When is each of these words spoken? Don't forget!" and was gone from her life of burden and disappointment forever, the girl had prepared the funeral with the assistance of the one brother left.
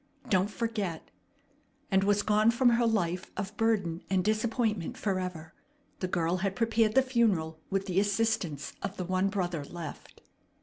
Don't 0.29 0.49
forget!" 0.49 1.11
and 1.91 2.03
was 2.03 2.23
gone 2.23 2.49
from 2.49 2.69
her 2.69 2.87
life 2.87 3.29
of 3.37 3.55
burden 3.55 4.01
and 4.09 4.23
disappointment 4.25 4.97
forever, 4.97 5.53
the 5.99 6.07
girl 6.07 6.37
had 6.37 6.55
prepared 6.55 6.95
the 6.95 7.03
funeral 7.03 7.59
with 7.69 7.85
the 7.85 7.99
assistance 7.99 8.73
of 8.81 8.97
the 8.97 9.05
one 9.05 9.29
brother 9.29 9.63
left. 9.63 10.21